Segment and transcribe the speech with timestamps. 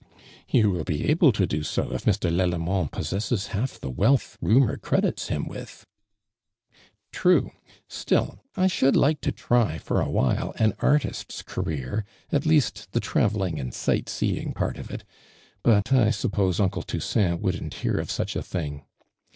[0.49, 4.35] "You will be able to do so if Mr, Lalle niitnd possesses half the wealth
[4.41, 5.85] rumor credits him with."•'
[7.11, 7.51] True!
[7.87, 12.99] Still, I should like to try for a while, an artist's cjireer, at least the
[12.99, 15.03] tra velling and sightseeing part of it;
[15.61, 18.81] but, I suppose, imcle Toussaint woxddn't hear of suciiathing!